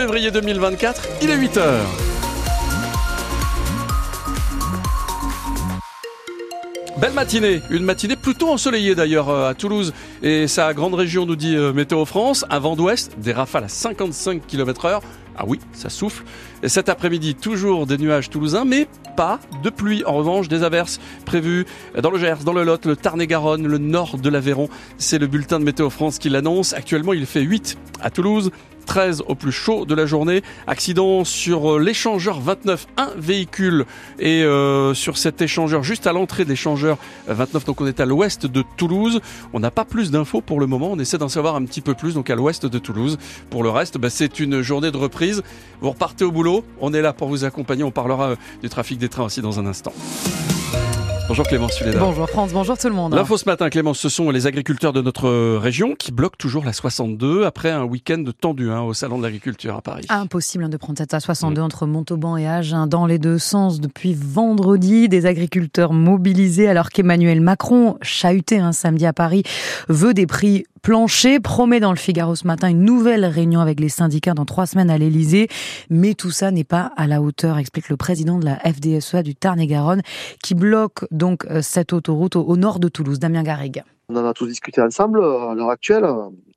[0.00, 1.60] février 2024, il est 8h.
[7.00, 9.92] Belle matinée, une matinée plutôt ensoleillée d'ailleurs euh, à Toulouse
[10.22, 13.68] et sa grande région nous dit euh, Météo France, un vent d'ouest, des rafales à
[13.68, 15.02] 55 km heure.
[15.38, 16.24] Ah oui, ça souffle.
[16.64, 20.02] Et cet après-midi, toujours des nuages toulousains, mais pas de pluie.
[20.04, 21.64] En revanche, des averses prévues
[22.02, 24.68] dans le Gers, dans le Lot, le Tarn-et-Garonne, le nord de l'Aveyron.
[24.96, 26.72] C'est le bulletin de Météo France qui l'annonce.
[26.72, 28.50] Actuellement, il fait 8 à Toulouse,
[28.88, 30.42] 13 au plus chaud de la journée.
[30.66, 33.84] Accident sur l'échangeur 29, un véhicule
[34.18, 36.96] et euh, sur cet échangeur juste à l'entrée de l'échangeur
[37.28, 39.20] 29, donc on est à l'ouest de Toulouse.
[39.52, 41.92] On n'a pas plus d'infos pour le moment, on essaie d'en savoir un petit peu
[41.92, 43.18] plus, donc à l'ouest de Toulouse.
[43.50, 45.27] Pour le reste, bah, c'est une journée de reprise.
[45.80, 48.98] Vous repartez au boulot, on est là pour vous accompagner, on parlera euh, du trafic
[48.98, 49.92] des trains aussi dans un instant.
[51.28, 51.98] Bonjour Clémence Suleda.
[51.98, 53.14] Bonjour France, bonjour tout le monde.
[53.14, 56.72] L'info ce matin, Clémence, ce sont les agriculteurs de notre région qui bloquent toujours la
[56.72, 60.06] 62 après un week-end tendu hein, au Salon de l'Agriculture à Paris.
[60.08, 64.14] Impossible hein, de prendre cette A62 entre Montauban et Agen dans les deux sens depuis
[64.14, 65.10] vendredi.
[65.10, 69.42] Des agriculteurs mobilisés alors qu'Emmanuel Macron, chahuté un samedi à Paris,
[69.90, 73.88] veut des prix plancher, promet dans le Figaro ce matin une nouvelle réunion avec les
[73.88, 75.48] syndicats dans trois semaines à l'Elysée.
[75.90, 79.34] Mais tout ça n'est pas à la hauteur, explique le président de la FDSEA du
[79.34, 80.02] Tarn-et-Garonne,
[80.42, 83.18] qui bloque donc euh, cette autoroute au nord de Toulouse.
[83.18, 83.82] Damien Garrigue.
[84.10, 85.22] On en a tous discuté ensemble.
[85.22, 86.06] À l'heure actuelle,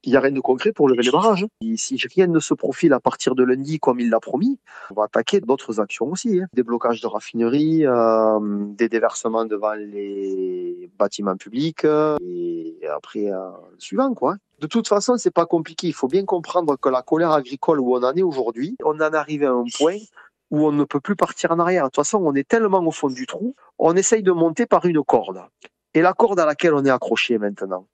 [0.04, 1.46] il n'y a rien de concret pour lever les barrages.
[1.60, 4.58] Et si rien ne se profile à partir de lundi comme il l'a promis,
[4.90, 6.40] on va attaquer d'autres actions aussi.
[6.40, 6.48] Hein.
[6.54, 13.80] Des blocages de raffineries, euh, des déversements devant les bâtiments publics et après euh, le
[13.80, 14.38] suivant quoi.
[14.62, 15.88] De toute façon, c'est pas compliqué.
[15.88, 19.12] Il faut bien comprendre que la colère agricole où on en est aujourd'hui, on en
[19.12, 19.98] est arrivé à un point
[20.52, 21.84] où on ne peut plus partir en arrière.
[21.84, 24.86] De toute façon, on est tellement au fond du trou, on essaye de monter par
[24.86, 25.42] une corde.
[25.94, 27.86] Et la corde à laquelle on est accroché maintenant,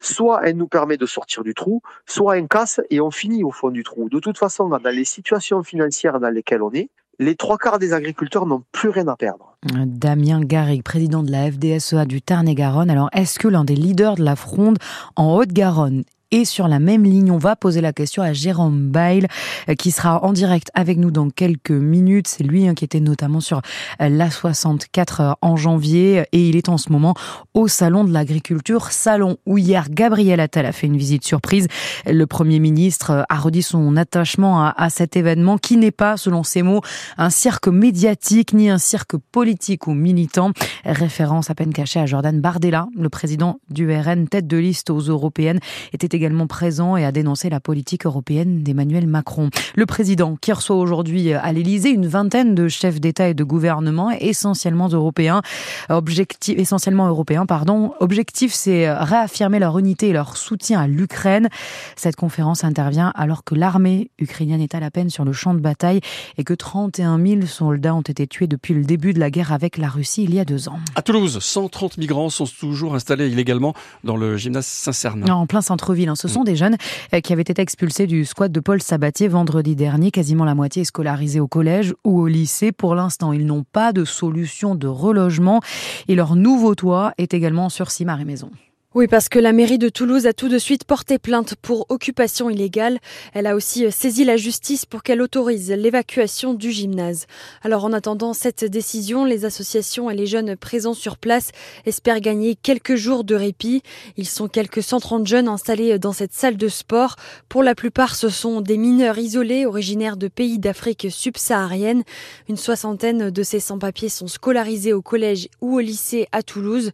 [0.00, 3.50] soit elle nous permet de sortir du trou, soit elle casse et on finit au
[3.50, 4.08] fond du trou.
[4.08, 7.92] De toute façon, dans les situations financières dans lesquelles on est, les trois quarts des
[7.92, 9.56] agriculteurs n'ont plus rien à perdre.
[9.86, 12.90] Damien Garrigue, président de la FDSEA du Tarn-et-Garonne.
[12.90, 14.78] Alors, est-ce que l'un des leaders de la fronde
[15.16, 16.04] en Haute-Garonne
[16.34, 19.28] et sur la même ligne, on va poser la question à Jérôme Bail,
[19.68, 22.26] euh, qui sera en direct avec nous dans quelques minutes.
[22.26, 23.62] C'est lui hein, qui était notamment sur
[24.02, 27.14] euh, l'A64 euh, en janvier et il est en ce moment
[27.54, 31.68] au Salon de l'Agriculture, salon où hier Gabriel Attal a fait une visite surprise.
[32.04, 36.62] Le Premier ministre a redit son attachement à cet événement qui n'est pas, selon ses
[36.62, 36.80] mots,
[37.16, 40.50] un cirque médiatique ni un cirque politique ou militant.
[40.84, 44.98] Référence à peine cachée à Jordan Bardella, le président du RN, tête de liste aux
[44.98, 45.60] européennes,
[45.92, 49.50] était également également présent et a dénoncé la politique européenne d'Emmanuel Macron.
[49.74, 54.10] Le président qui reçoit aujourd'hui à l'Élysée une vingtaine de chefs d'État et de gouvernement,
[54.10, 55.42] essentiellement européens.
[55.90, 57.92] Objectif, essentiellement européens, pardon.
[58.00, 61.50] Objectif, c'est réaffirmer leur unité et leur soutien à l'Ukraine.
[61.94, 65.60] Cette conférence intervient alors que l'armée ukrainienne est à la peine sur le champ de
[65.60, 66.00] bataille
[66.38, 69.76] et que 31 000 soldats ont été tués depuis le début de la guerre avec
[69.76, 70.78] la Russie il y a deux ans.
[70.94, 73.74] À Toulouse, 130 migrants sont toujours installés illégalement
[74.04, 75.30] dans le gymnase Saint-Cernin.
[75.30, 76.76] En plein centre-ville, ce sont des jeunes
[77.12, 80.10] euh, qui avaient été expulsés du squat de Paul Sabatier vendredi dernier.
[80.10, 82.72] Quasiment la moitié est scolarisée au collège ou au lycée.
[82.72, 85.60] Pour l'instant, ils n'ont pas de solution de relogement
[86.08, 88.50] et leur nouveau toit est également sur Marie Maison.
[88.96, 92.48] Oui, parce que la mairie de Toulouse a tout de suite porté plainte pour occupation
[92.48, 93.00] illégale.
[93.32, 97.26] Elle a aussi euh, saisi la justice pour qu'elle autorise l'évacuation du gymnase.
[97.62, 101.50] Alors en attendant cette décision, les associations et les jeunes présents sur place
[101.86, 103.82] espèrent gagner quelques jours de répit.
[104.16, 107.16] Ils sont quelques 130 jeunes installés dans cette salle de sport.
[107.48, 112.04] Pour la plupart, ce sont des mineurs isolés originaires de pays d'Afrique subsaharienne.
[112.48, 116.92] Une soixantaine de ces sans-papiers sont scolarisés au collège ou au lycée à Toulouse.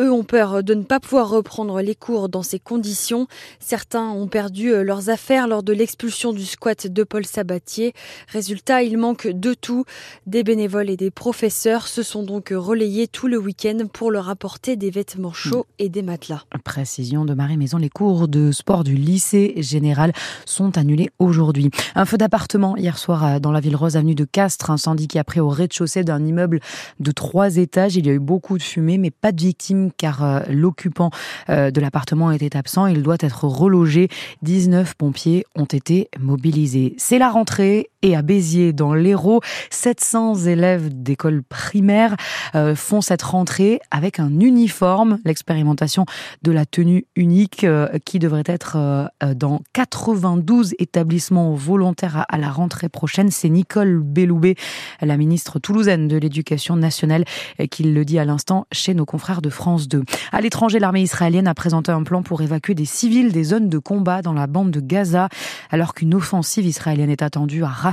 [0.00, 3.26] Eux ont peur de ne pas pouvoir reprendre les cours dans ces conditions.
[3.58, 7.94] Certains ont perdu euh, leurs affaires lors de l'expulsion du squat de Paul Sabatier.
[8.28, 9.84] Résultat, il manque de tout.
[10.28, 14.76] Des bénévoles et des professeurs se sont donc relayés tout le week-end pour leur apporter
[14.76, 16.44] des vêtements chauds et des matelas.
[16.62, 20.12] Précision de Marie Maison, les cours de sport du lycée général
[20.46, 21.70] sont annulés aujourd'hui.
[21.96, 25.18] Un feu d'appartement hier soir euh, dans la ville rose avenue de Castres, incendie qui
[25.18, 26.60] a pris au rez-de-chaussée d'un immeuble
[27.00, 27.96] de trois étages.
[27.96, 31.10] Il y a eu beaucoup de fumée, mais pas de victimes car euh, l'occupant
[31.48, 32.86] de l'appartement était absent.
[32.86, 34.08] Il doit être relogé.
[34.42, 36.94] 19 pompiers ont été mobilisés.
[36.98, 39.40] C'est la rentrée et à Béziers dans l'Hérault.
[39.70, 42.16] 700 élèves d'école primaire
[42.54, 46.04] euh, font cette rentrée avec un uniforme, l'expérimentation
[46.42, 52.50] de la tenue unique euh, qui devrait être euh, dans 92 établissements volontaires à, la
[52.50, 53.30] rentrée prochaine.
[53.30, 54.56] C'est Nicole Belloubet,
[55.00, 57.24] la ministre toulousaine de l'Éducation nationale,
[57.70, 60.02] qui le dit à l'instant chez nos confrères de France 2.
[60.32, 63.78] À l'étranger, l'armée israélienne a présenté un plan pour évacuer des civils des zones de
[63.78, 65.28] combat dans la bande de Gaza,
[65.70, 67.91] alors qu'une offensive israélienne est attendue à Rafah.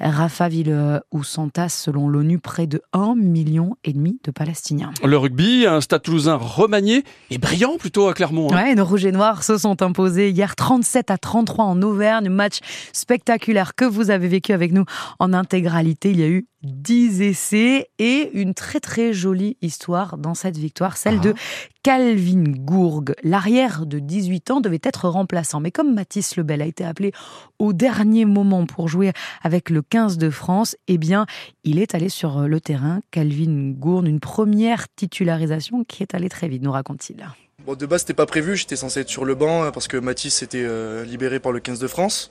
[0.00, 4.92] Rafah, ville où s'entassent, selon l'ONU, près de 1 million et demi de Palestiniens.
[5.04, 8.52] Le rugby, un stade toulousain remanié et brillant plutôt à Clermont.
[8.52, 8.62] Hein.
[8.62, 12.28] Ouais, nos rouges et noirs se sont imposés hier 37 à 33 en Auvergne.
[12.28, 12.58] Match
[12.92, 14.84] spectaculaire que vous avez vécu avec nous
[15.18, 16.10] en intégralité.
[16.10, 20.96] Il y a eu 10 essais et une très très jolie histoire dans cette victoire,
[20.98, 21.40] celle de ah.
[21.82, 23.04] Calvin Gourg.
[23.22, 27.12] L'arrière de 18 ans devait être remplaçant, mais comme Mathis Lebel a été appelé
[27.58, 29.12] au dernier moment pour jouer
[29.42, 31.26] avec le 15 de France, eh bien,
[31.64, 33.00] il est allé sur le terrain.
[33.10, 37.24] Calvin Gourg, une première titularisation qui est allée très vite, nous raconte-t-il.
[37.66, 40.42] Bon, de base, c'était pas prévu, j'étais censé être sur le banc parce que Mathis
[40.42, 42.30] était euh, libéré par le 15 de France.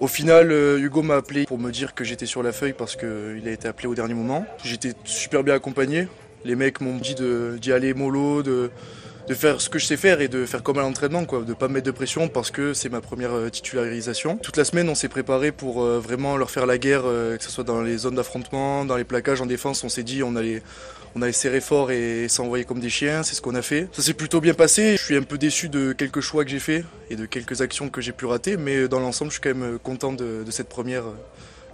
[0.00, 2.96] Au final, euh, Hugo m'a appelé pour me dire que j'étais sur la feuille parce
[2.96, 4.44] qu'il a été appelé au dernier moment.
[4.64, 6.08] J'étais super bien accompagné.
[6.44, 7.14] Les mecs m'ont dit
[7.60, 8.70] d'y aller mollo, de,
[9.28, 11.54] de faire ce que je sais faire et de faire comme à l'entraînement, quoi, de
[11.54, 14.36] pas me mettre de pression parce que c'est ma première euh, titularisation.
[14.36, 17.50] Toute la semaine, on s'est préparé pour euh, vraiment leur faire la guerre, que ce
[17.50, 19.84] soit dans les zones d'affrontement, dans les plaquages en défense.
[19.84, 20.62] On s'est dit, on allait,
[21.14, 23.22] on allait serrer fort et s'envoyer comme des chiens.
[23.22, 23.88] C'est ce qu'on a fait.
[23.92, 24.96] Ça s'est plutôt bien passé.
[24.96, 27.88] Je suis un peu déçu de quelques choix que j'ai faits et de quelques actions
[27.88, 31.04] que j'ai pu rater, mais dans l'ensemble, je suis quand même content de cette première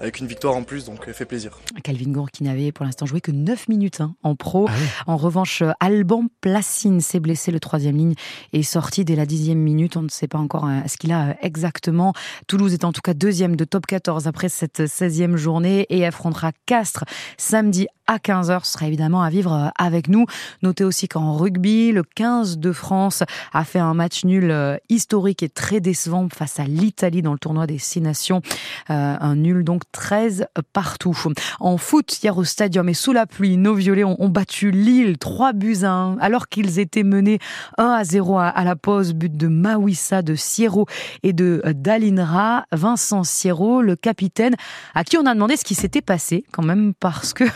[0.00, 1.58] avec une victoire en plus, donc fait plaisir.
[1.82, 4.66] Calvin Gour qui n'avait pour l'instant joué que 9 minutes hein, en pro.
[4.68, 4.72] Ah
[5.06, 8.14] en revanche, Alban Placine s'est blessé le troisième ligne
[8.52, 9.96] et est sorti dès la dixième minute.
[9.96, 12.12] On ne sait pas encore hein, ce qu'il a euh, exactement.
[12.46, 16.52] Toulouse est en tout cas deuxième de top 14 après cette 16e journée et affrontera
[16.66, 17.04] Castres
[17.38, 18.64] samedi à 15h.
[18.64, 20.26] Ce sera évidemment à vivre euh, avec nous.
[20.62, 23.22] Notez aussi qu'en rugby, le 15 de France
[23.52, 27.38] a fait un match nul euh, historique et très décevant face à l'Italie dans le
[27.38, 28.42] tournoi des Six Nations.
[28.88, 31.16] un nul donc 13 partout.
[31.60, 35.52] En foot, hier au stadium et sous la pluie, nos violets ont, battu Lille 3
[35.52, 37.38] buts à 1 alors qu'ils étaient menés
[37.78, 39.14] 1 à 0 à, la pause.
[39.14, 40.86] But de Mawissa, de Sierro
[41.22, 42.66] et de Dalinra.
[42.72, 44.54] Vincent Sierro, le capitaine,
[44.94, 47.48] à qui on a demandé ce qui s'était passé quand même parce que euh,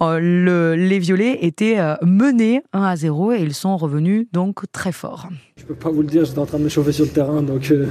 [0.00, 4.92] le, les violets étaient euh, menés 1 à 0 et ils sont revenus donc très
[4.92, 5.28] forts.
[5.56, 7.42] Je peux pas vous le dire, j'étais en train de me chauffer sur le terrain,
[7.42, 7.86] donc euh,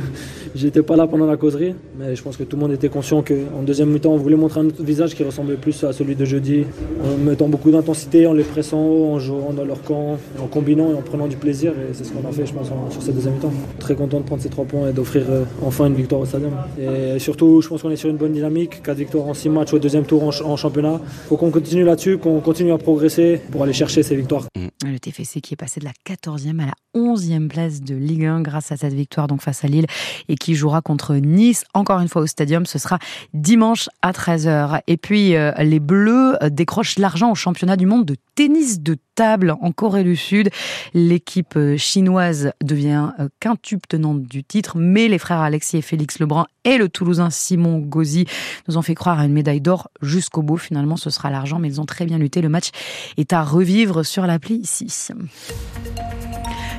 [0.56, 1.75] j'étais pas là pendant la causerie.
[2.00, 4.62] Mais je pense que tout le monde était conscient qu'en deuxième mi-temps, on voulait montrer
[4.62, 6.66] un autre visage qui ressemblait plus à celui de jeudi,
[7.04, 10.94] en mettant beaucoup d'intensité, en les pressant en jouant dans leur camp, en combinant et
[10.94, 11.74] en prenant du plaisir.
[11.74, 13.54] Et c'est ce qu'on a fait, je pense, sur cette deuxième mi-temps.
[13.80, 16.54] Très content de prendre ces trois points et d'offrir euh, enfin une victoire au stadium.
[16.80, 18.81] Et surtout, je pense qu'on est sur une bonne dynamique.
[18.81, 21.02] Quatre victoires en six matchs au deuxième tour en, championnat.
[21.04, 24.45] Il faut qu'on continue là-dessus, qu'on continue à progresser pour aller chercher ces victoires.
[24.86, 28.42] Le TFC qui est passé de la 14e à la 11e place de Ligue 1
[28.42, 29.88] grâce à cette victoire donc face à Lille
[30.30, 32.68] et qui jouera contre Nice encore une fois au stadium.
[32.68, 33.00] Ce sera
[33.33, 34.81] dimanche à 13h.
[34.86, 39.56] Et puis euh, les Bleus décrochent l'argent au championnat du monde de tennis de table
[39.62, 40.50] en Corée du Sud.
[40.94, 43.10] L'équipe euh, chinoise devient
[43.40, 47.80] quintuple tenante du titre, mais les frères Alexis et Félix Lebrun et le Toulousain Simon
[47.80, 48.28] Gauzy
[48.68, 50.58] nous ont fait croire à une médaille d'or jusqu'au bout.
[50.58, 52.42] Finalement, ce sera l'argent, mais ils ont très bien lutté.
[52.42, 52.69] Le match
[53.18, 54.88] est à revivre sur l'appli ici.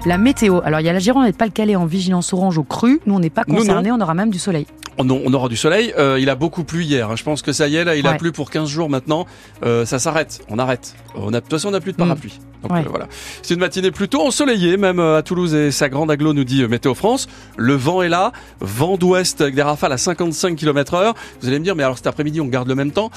[0.07, 0.61] La météo.
[0.63, 3.01] Alors, il y a la Gironde et le Pas-le-Calais en vigilance orange au cru.
[3.07, 3.91] Nous, on n'est pas concernés.
[3.91, 4.67] On aura même du soleil.
[4.99, 5.95] On, aura du soleil.
[5.97, 7.11] Euh, il a beaucoup plu hier.
[7.11, 7.17] Hein.
[7.17, 9.27] Je pense que ça y est, là, il a plu pour 15 jours maintenant.
[9.65, 10.41] Euh, ça s'arrête.
[10.49, 10.97] On arrête.
[11.15, 12.39] On a, de toute façon, on n'a plus de parapluie.
[12.41, 12.48] Mm.
[12.63, 13.07] Donc euh, voilà.
[13.43, 16.95] C'est une matinée plutôt ensoleillée, même à Toulouse et sa grande aglo nous dit Météo
[16.95, 17.29] France.
[17.57, 21.15] Le vent est là, vent d'ouest avec des rafales à 55 km heure.
[21.41, 23.11] Vous allez me dire, mais alors cet après-midi, on garde le même temps?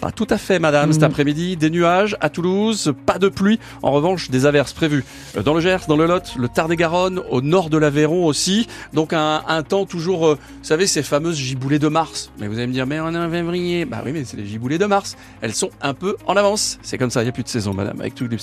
[0.00, 0.92] Pas tout à fait, madame.
[0.92, 1.06] Cet mm.
[1.06, 3.58] après-midi, des nuages à Toulouse, pas de pluie.
[3.82, 5.04] En revanche, des averses prévues
[5.44, 8.66] dans le Gers, dans le Lot, le Tarn-et-Garonne, au nord de l'Aveyron aussi.
[8.92, 12.32] Donc un, un temps toujours, vous savez, ces fameuses giboulées de mars.
[12.38, 13.84] Mais vous allez me dire, mais on est en février.
[13.84, 15.16] Bah oui, mais c'est les giboulées de mars.
[15.40, 16.78] Elles sont un peu en avance.
[16.82, 18.38] C'est comme ça, il n'y a plus de saison, madame, avec tous les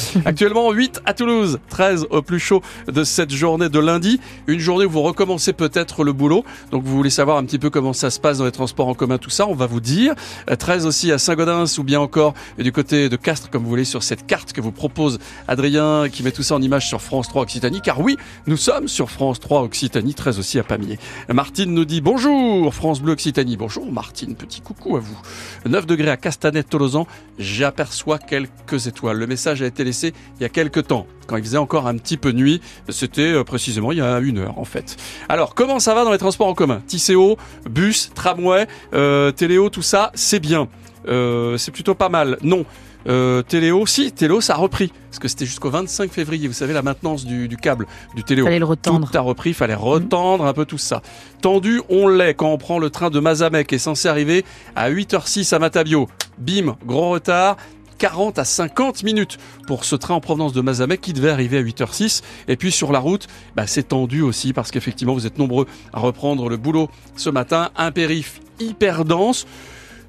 [0.24, 4.20] Actuellement, 8 à Toulouse, 13 au plus chaud de cette journée de lundi.
[4.46, 6.44] Une journée où vous recommencez peut-être le boulot.
[6.70, 8.94] Donc vous voulez savoir un petit peu comment ça se passe dans les transports en
[8.94, 10.14] commun, tout ça, on va vous dire.
[10.58, 14.02] 13 aussi à Saint-Gaudens ou bien encore du côté de Castres, comme vous voulez, sur
[14.02, 17.42] cette carte que vous propose Adrien, qui met tout ça en image sur France 3
[17.42, 17.80] Occitanie.
[17.80, 18.16] Car oui,
[18.46, 20.98] nous sommes sur France 3 Occitanie, 13 aussi à Pamiers.
[21.32, 23.56] Martine nous dit bonjour France Bleu Occitanie.
[23.56, 25.18] Bonjour Martine, petit coucou à vous.
[25.66, 27.06] 9 degrés à Castanet-Tolosan,
[27.38, 29.18] j'aperçois quelques étoiles étoiles.
[29.18, 31.96] Le message a été laissé il y a quelques temps, quand il faisait encore un
[31.96, 32.60] petit peu nuit.
[32.88, 34.96] C'était euh, précisément il y a une heure en fait.
[35.28, 36.82] Alors comment ça va dans les transports en commun?
[36.86, 37.36] Tisséo,
[37.68, 40.68] bus, tramway, euh, téléo, tout ça, c'est bien.
[41.08, 42.38] Euh, c'est plutôt pas mal.
[42.42, 42.64] Non.
[43.08, 44.92] Euh, Téléo, si, Téléo, ça a repris.
[45.10, 48.44] Parce que c'était jusqu'au 25 février, vous savez, la maintenance du, du câble du Téléo.
[48.44, 49.10] Fallait le retendre.
[49.10, 51.02] Tout a repris, il fallait retendre un peu tout ça.
[51.40, 54.44] Tendu, on l'est quand on prend le train de Mazamet qui est censé arriver
[54.76, 56.08] à 8h06 à Matabio.
[56.38, 57.56] Bim, gros retard.
[58.02, 61.62] 40 à 50 minutes pour ce train en provenance de Mazamet qui devait arriver à
[61.62, 62.22] 8h06.
[62.48, 66.00] Et puis sur la route, bah, c'est tendu aussi parce qu'effectivement vous êtes nombreux à
[66.00, 67.70] reprendre le boulot ce matin.
[67.76, 69.46] Un périph hyper dense.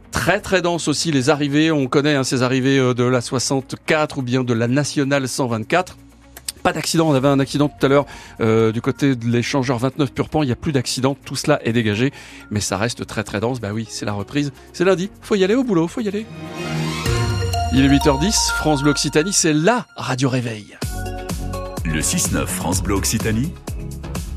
[0.10, 4.18] Très très dense aussi les arrivées, on connaît hein, ces arrivées euh, de la 64
[4.18, 5.96] ou bien de la nationale 124.
[6.64, 8.08] Pas d'accident, on avait un accident tout à l'heure
[8.42, 11.74] euh, du côté de l'échangeur 29 Purpan, il n'y a plus d'accident, tout cela est
[11.74, 12.12] dégagé,
[12.50, 15.44] mais ça reste très très dense, bah oui, c'est la reprise, c'est lundi, faut y
[15.44, 16.26] aller au boulot, faut y aller.
[17.76, 20.78] Il est 8h10, France Bleu Occitanie, c'est la radio réveil.
[21.84, 23.52] Le 6-9 France Bleu Occitanie.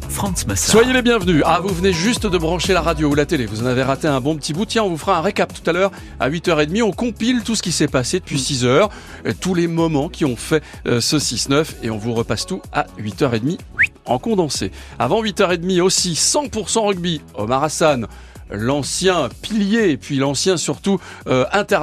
[0.09, 0.71] France Massard.
[0.71, 1.43] Soyez les bienvenus.
[1.45, 3.45] Ah, vous venez juste de brancher la radio ou la télé.
[3.45, 4.65] Vous en avez raté un bon petit bout.
[4.65, 6.83] Tiens, on vous fera un récap tout à l'heure à 8h30.
[6.83, 8.89] On compile tout ce qui s'est passé depuis 6h,
[9.27, 12.63] euh, tous les moments qui ont fait euh, ce 6-9 et on vous repasse tout
[12.73, 13.59] à 8h30
[14.07, 14.73] en condensé.
[14.99, 17.21] Avant 8h30 aussi, 100% rugby.
[17.35, 18.07] Omar Hassan,
[18.51, 21.75] l'ancien pilier et puis l'ancien surtout euh, inter